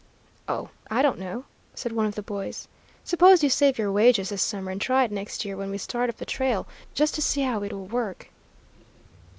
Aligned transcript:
"Oh, 0.47 0.69
I 0.89 1.03
don't 1.03 1.19
know," 1.19 1.45
said 1.75 1.91
one 1.91 2.07
of 2.07 2.15
the 2.15 2.23
boys. 2.23 2.67
"Suppose 3.03 3.43
you 3.43 3.51
save 3.51 3.77
your 3.77 3.91
wages 3.91 4.29
this 4.29 4.41
summer 4.41 4.71
and 4.71 4.81
try 4.81 5.03
it 5.03 5.11
next 5.11 5.45
year 5.45 5.55
when 5.55 5.69
we 5.69 5.77
start 5.77 6.09
up 6.09 6.17
the 6.17 6.25
trail, 6.25 6.67
just 6.95 7.13
to 7.13 7.21
see 7.21 7.43
how 7.43 7.61
it 7.61 7.71
will 7.71 7.85
work." 7.85 8.31